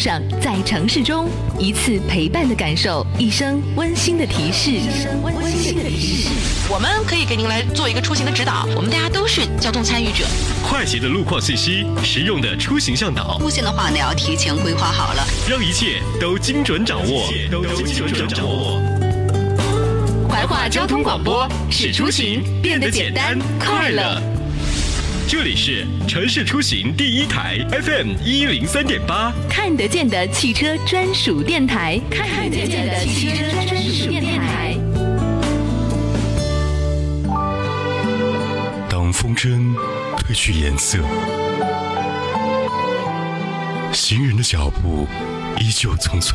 [0.00, 4.80] 上，在城市中，一次陪伴的感受，一声温馨的提示。
[5.22, 6.28] 温馨的提示。
[6.70, 10.24] 我们可以给您来做一个出行的指导，我们大家都是交通参与者。
[10.66, 13.36] 快捷的路况信息，实用的出行向导。
[13.38, 17.30] 路线的话呢，要提前规划好了，让一切都精准掌握。
[17.50, 18.80] 都精准掌握。
[20.30, 24.39] 怀化交通广播，使出行变得简单快乐。
[25.32, 34.74] 这里是城市出行第一台 FM 一零三点八，看得见的汽车专属电台，看得见的汽车专属电台。
[38.88, 39.72] 当风筝
[40.18, 40.98] 褪去颜色，
[43.92, 45.06] 行人的脚步
[45.60, 46.34] 依旧匆匆，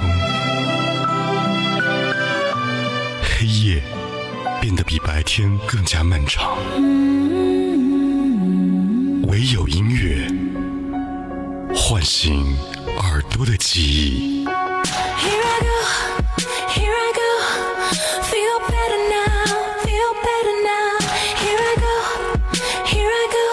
[3.22, 3.84] 黑夜
[4.62, 6.58] 变得比白天更加漫长。
[9.54, 10.28] 有音乐
[11.76, 12.58] 唤醒
[12.98, 15.70] 耳朵的记忆 here i go
[16.74, 17.30] here i go
[18.24, 19.46] feel better now
[19.84, 20.98] feel better now
[21.38, 21.96] here i go
[22.88, 23.46] here i go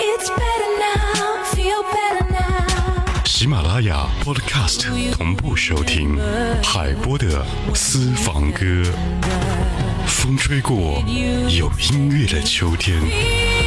[0.00, 6.18] it's better now feel better now 喜马拉雅 podcast 同步收听
[6.64, 8.82] 海波的私房歌
[10.08, 11.04] 风吹过
[11.56, 13.57] 有音乐的秋天。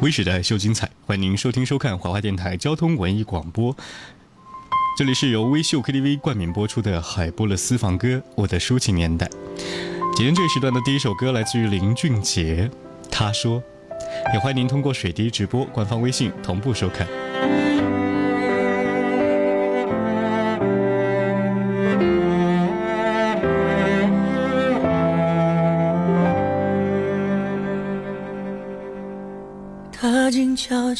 [0.00, 3.76] 微时代秀精彩，欢迎您收听收看华华电台交通文艺广播。
[4.96, 9.26] 这里是由微秀 KTV 冠名播出的海波的私房歌《我的抒情年代》。
[10.16, 12.70] 今天这一时段的第一首歌来自于林俊杰，
[13.10, 13.62] 他说。
[14.32, 17.06] 也欢迎您通过水滴直播官方微信同步收看。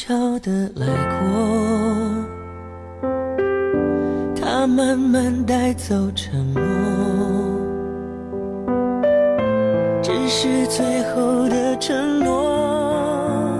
[0.01, 0.87] 悄悄的来
[1.19, 1.27] 过，
[4.33, 6.61] 他慢慢带走沉默，
[10.01, 13.59] 只是最后的承诺，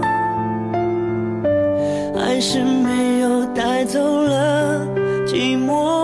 [2.16, 4.88] 还是没有带走了
[5.27, 5.98] 寂寞。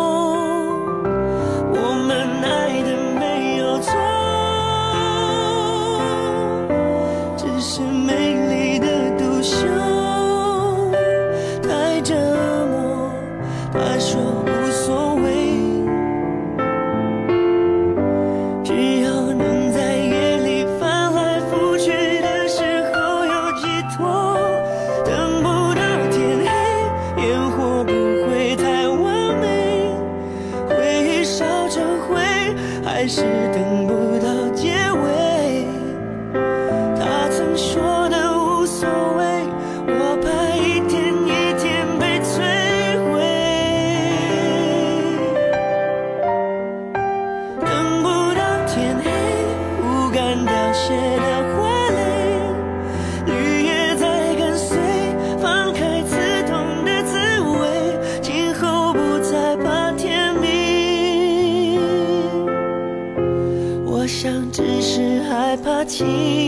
[65.87, 66.44] 情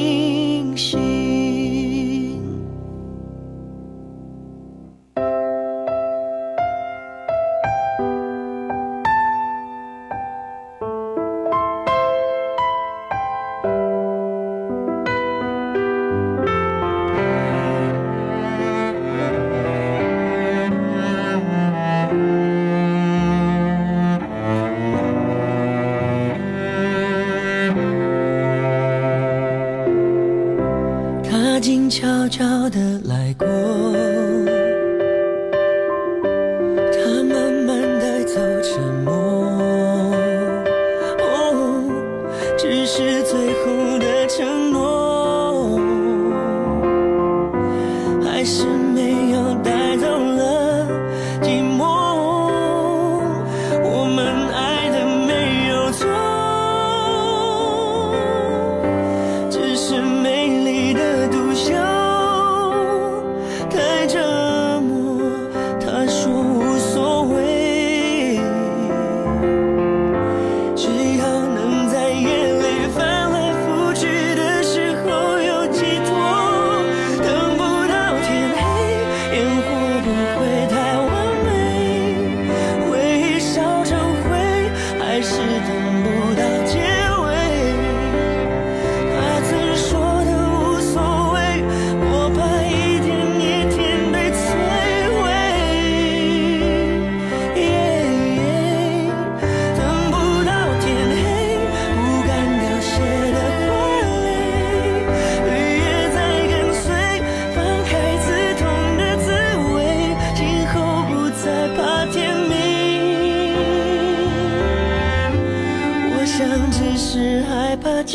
[31.60, 33.87] 静悄悄的来过。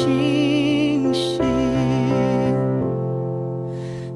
[0.02, 1.38] 清晰。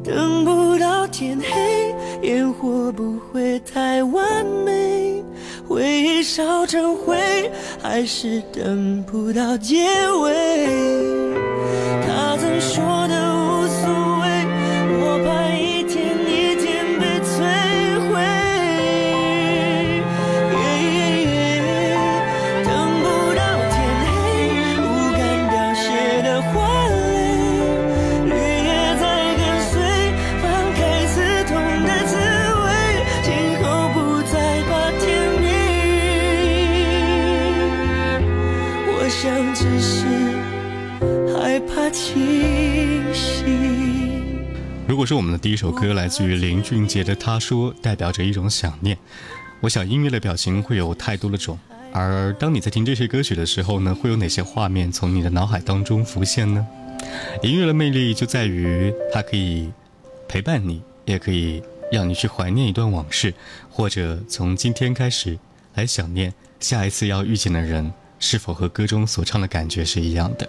[0.03, 5.23] 等不到天黑，烟火不会太完美，
[5.69, 7.17] 回忆烧成灰，
[7.81, 9.87] 还是等不到结
[10.23, 10.67] 尾。
[12.07, 13.06] 他曾说
[45.67, 48.97] 首歌来自于林俊杰的《他说》，代表着一种想念，
[49.61, 51.59] 我想音乐的表情会有太多的种。
[51.93, 56.65] 而当你在听这些歌曲的时候呢，会有哪些画面从你的脑海当中浮现呢？
[57.43, 59.73] 音乐的魅力就在于它可以
[60.29, 61.61] 陪伴你，也可以
[61.91, 63.35] 让你去怀念一段往事，
[63.69, 65.37] 或者从今天开始
[65.75, 70.49] 来想念下一次要遇见的人是否和歌中所唱的感觉是一样的。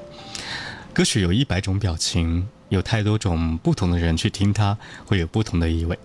[0.93, 5.97] 歌曲有一百种表情，有太多种不同的人去听它，会有不同的意味。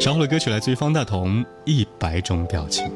[0.00, 2.86] 稍后的歌曲来自于方大同，《一百种表情》。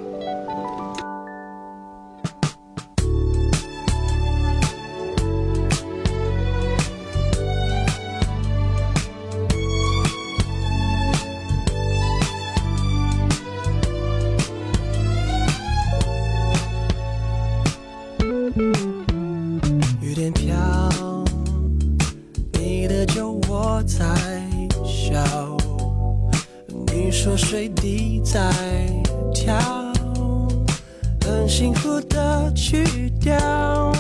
[27.57, 28.51] 水滴在
[29.33, 29.57] 跳，
[31.25, 33.91] 很幸福的曲调。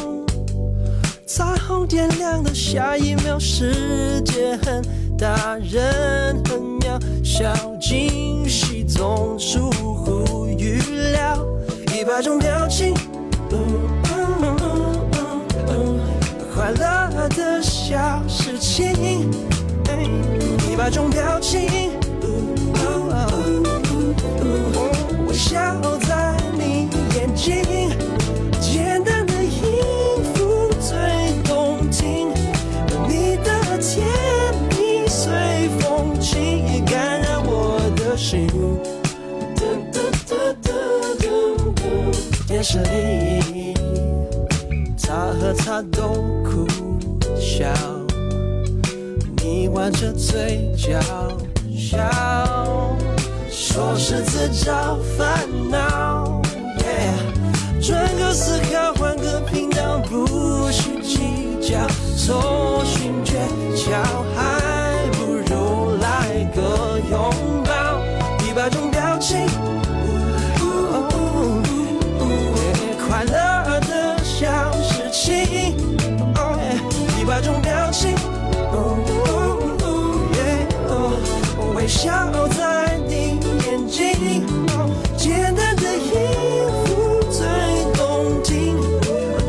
[1.26, 4.82] 彩虹点亮的下一秒，世界很
[5.17, 7.50] 大，人很渺小，
[7.81, 10.79] 惊喜总出乎预
[11.12, 11.43] 料，
[11.99, 12.93] 一百种表情。
[16.55, 19.31] 快乐的小事情，
[20.70, 21.85] 一百种表情，
[42.69, 42.81] 是
[43.53, 43.73] 你。
[45.01, 46.67] 他和他都苦
[47.39, 47.73] 笑，
[49.37, 50.99] 你弯着嘴角
[51.73, 51.96] 笑，
[53.49, 56.43] 说是自找烦恼。
[57.81, 58.85] 转个思考，
[82.06, 84.46] 笑在你眼睛，
[85.17, 86.13] 简单的音
[86.84, 87.44] 符最
[87.94, 88.77] 动听，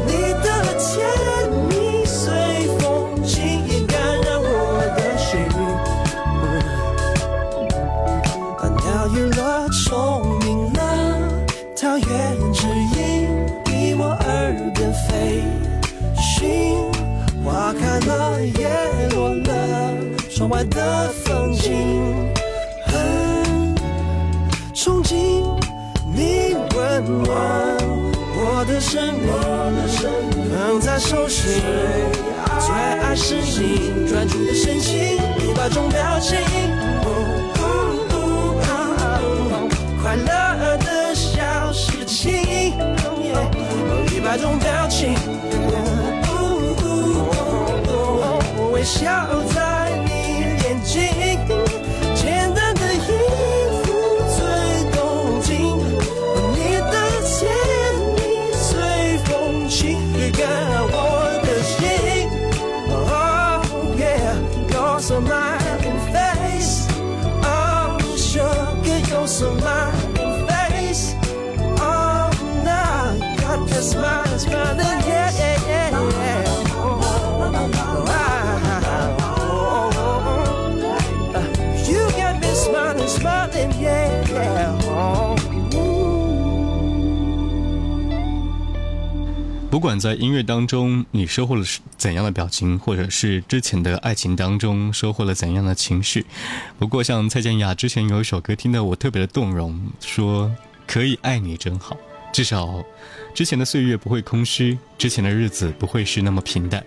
[0.07, 0.45] 你的
[0.79, 0.87] 甜
[1.69, 5.29] 蜜随风轻易，感染我的心。
[8.83, 10.79] 鸟语了，虫鸣了，
[11.79, 12.07] 桃源
[12.51, 12.65] 之
[12.97, 13.29] 音
[13.65, 15.43] 你我耳边飞
[16.15, 16.89] 行。
[17.45, 18.67] 花开了，叶
[19.11, 19.93] 落了，
[20.35, 22.26] 窗外的风景
[27.01, 27.77] 暖
[28.39, 29.27] 我的生命，
[30.49, 31.61] 捧在手心，
[32.59, 36.39] 最爱是你专注的神情，一百种表情。
[40.01, 42.73] 快乐的小事情，
[44.11, 45.15] 一百种表情，
[48.71, 49.27] 微笑
[89.77, 96.25] 不管在音乐当中你收获了是怎样的表情，或者是之前的爱情当中收获了怎样的情绪，
[96.79, 100.51] 不过像蔡健雅之前有一首歌听得我特别的动容，说
[100.87, 101.95] 可以爱你真好，
[102.33, 102.83] 至少
[103.35, 106.83] 之前的岁月不会空虚，之前的日子不会是那么平淡。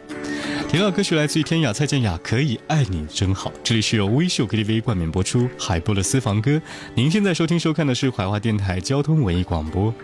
[0.68, 3.52] 听到歌曲来自于天雅蔡健雅，可以爱你真好。
[3.62, 6.60] 这里是由微秀 KTV 冠名播出海波的私房歌。
[6.96, 9.94] 您现在收听收看的是怀化电台交通文艺广播。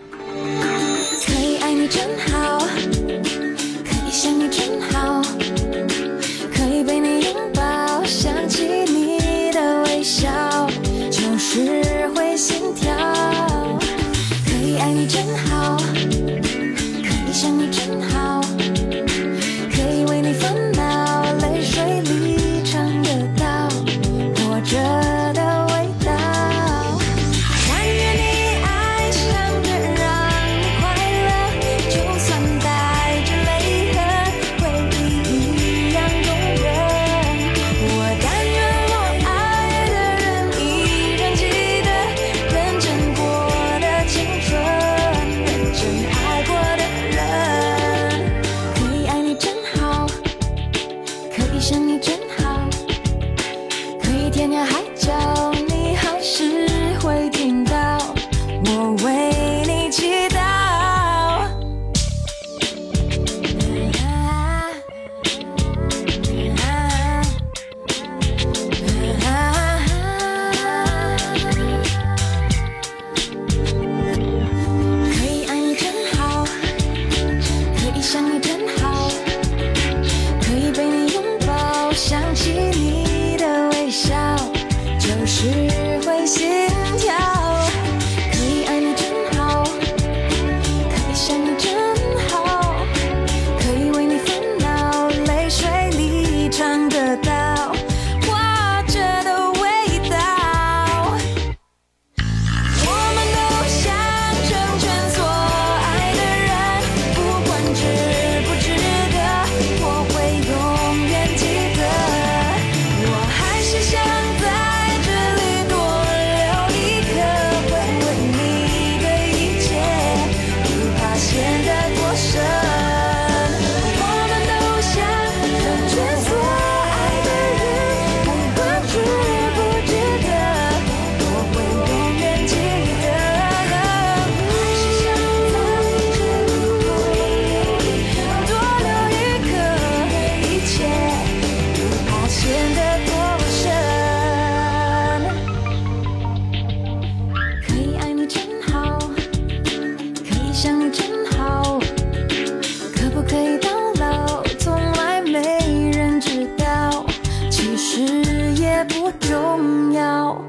[159.16, 160.40] 重要。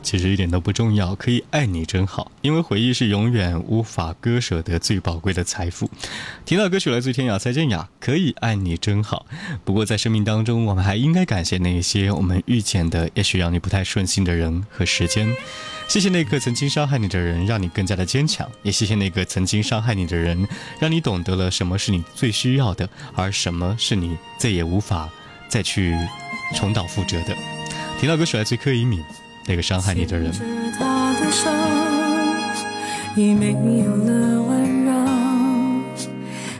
[0.00, 5.90] 其实一点都不重要，可以爱你真好，因为回忆是永远无法割舍的最宝贵的财富。
[6.46, 9.26] 听到歌曲来自天涯蔡健雅，可以爱你真好。
[9.64, 15.28] 不过在生命当中，我们还应该感谢那些我们遇见的，也许让你不太顺心的人和时间。
[15.88, 20.46] 谢谢那个曾经伤害你的人，让你更加的坚强；也谢谢那个曾经伤害你的人，
[20.80, 25.10] 让你懂得了什么是你最需要的，而什么是你再也无法
[25.48, 25.96] 再去
[26.54, 27.34] 重蹈覆辙的。
[27.98, 29.02] 听到歌曲来自柯以敏。
[29.50, 30.30] 那个伤害你的人。
[30.30, 31.50] 牵着他的手，
[33.16, 34.92] 已没有了温柔。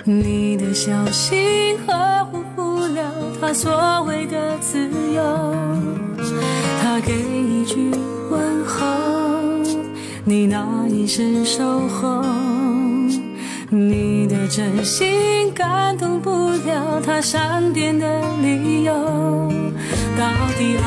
[0.04, 5.54] 你的小心呵护不了他所谓的自由。
[6.82, 7.90] 他给一句
[8.30, 8.86] 问候，
[10.24, 12.24] 你那一声守候。
[13.68, 15.06] 你的真心
[15.58, 18.06] 感动不了他闪电的
[18.40, 18.94] 理由。
[20.16, 20.24] 到
[20.56, 20.86] 底爱？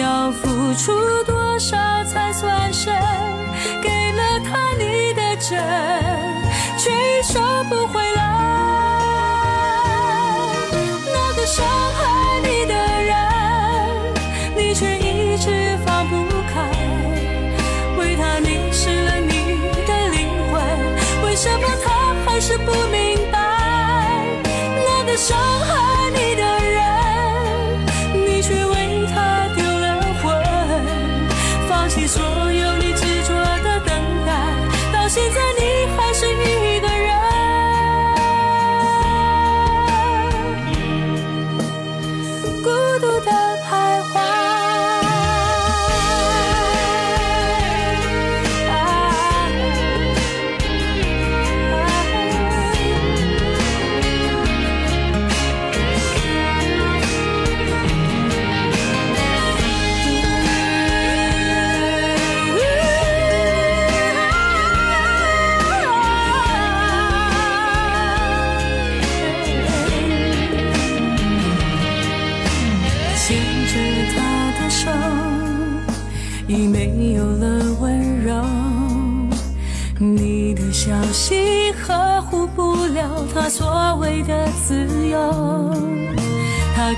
[0.00, 0.92] 要付出
[1.24, 2.92] 多少才算深？
[3.80, 5.56] 给了他你的真，
[6.76, 8.20] 却已收不回来。
[11.14, 12.05] 那个伤害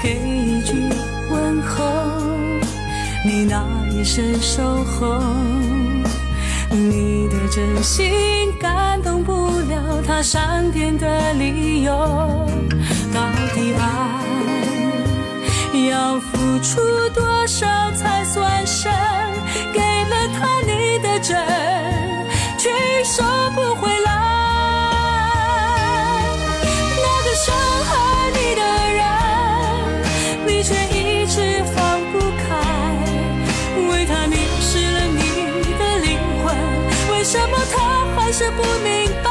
[0.02, 0.74] 给一句
[1.30, 1.84] 问候，
[3.24, 5.18] 你那一声守候，
[6.70, 11.92] 你的真心感动不了他善变的理由。
[13.12, 13.20] 到
[13.54, 13.82] 底爱
[15.90, 16.80] 要付出
[17.14, 18.92] 多少才算深？
[19.72, 21.36] 给了他你的真。
[22.58, 22.70] 却
[23.04, 23.22] 收
[23.54, 23.67] 不
[37.72, 39.30] 他还是不明白？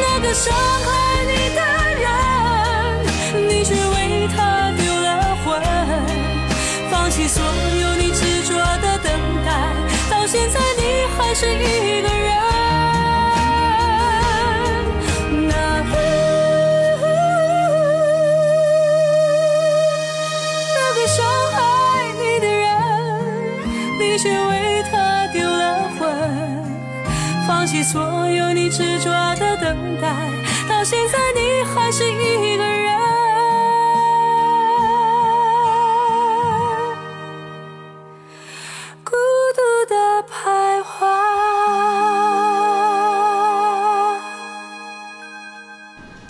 [0.00, 0.97] 那个伤害
[27.90, 30.14] 所有你执着的等待，
[30.68, 32.86] 到现在你还是一个人。
[39.02, 39.16] 孤
[39.56, 39.94] 独的
[40.28, 41.08] 徘徊。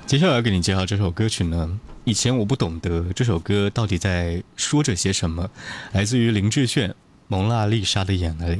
[0.06, 5.50] 接下来要给你介绍这首歌曲呢，以前我不懂得这首歌到底在说着些什么，
[5.90, 6.90] 来自于林志炫
[7.26, 8.54] 《蒙娜丽莎的眼泪》。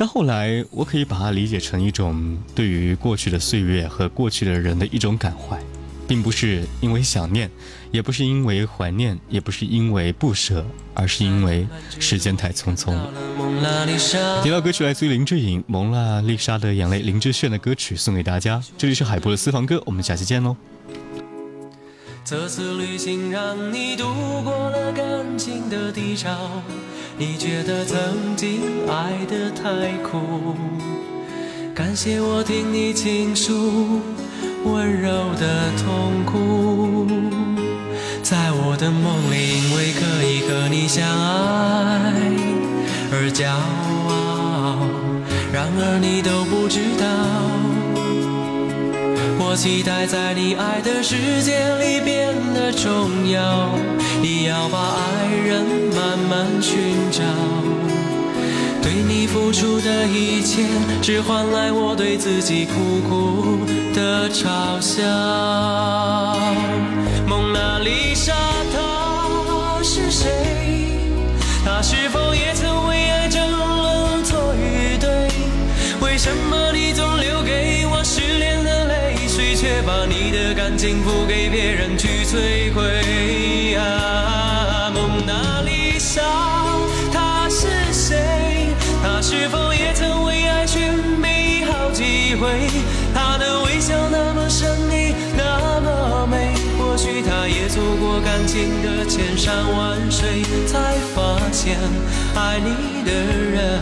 [0.00, 5.60] 但后来我可以把它理解成一种对于过去的岁月和过去的人的一种感怀，
[6.06, 7.50] 并不是因为想念，
[7.90, 11.66] 也不是因为怀念，也不是因为不舍，而是因为
[11.98, 13.12] 时间太匆匆了。
[13.36, 18.62] 蒙娜丽莎第二歌曲来自于林志颖《蒙娜丽莎的眼泪》，林志炫的歌曲送给大家。
[18.78, 20.56] 这里是海波的私房歌，我们下期见喽。
[22.24, 24.04] 这次旅行让你度
[24.44, 26.62] 过了感情的低潮，
[27.20, 30.54] 你觉得曾经爱得太苦，
[31.74, 34.00] 感谢我听你倾诉
[34.64, 37.08] 温柔的痛苦，
[38.22, 42.14] 在我的梦里，因为可以和你相爱
[43.10, 44.86] 而骄傲，
[45.52, 47.04] 然而你都不知道。
[49.40, 53.76] 我期待在你爱的世界里变得重要，
[54.22, 55.17] 你要把爱
[56.28, 56.76] 慢寻
[57.10, 57.22] 找。
[58.82, 60.62] 对你付出的一切，
[61.02, 65.02] 只换来我对自己苦苦的嘲笑。
[67.26, 68.34] 蒙娜丽莎，
[68.72, 70.28] 她是谁？
[71.64, 75.08] 她是否也曾为爱争论错与对？
[76.00, 83.74] 为什么你总留给我失恋的泪水，却把你的感情付给别人去摧毁？
[83.76, 84.37] 啊，
[92.78, 93.14] 几回？
[93.14, 101.76] 她的微笑那么神秘，那么美，或许他也走过感情的千山万水，才发现
[102.34, 103.80] 爱你的人。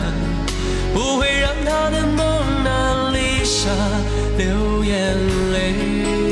[0.93, 3.69] 不会让他的蒙娜丽莎
[4.37, 5.15] 流眼
[5.53, 6.26] 泪。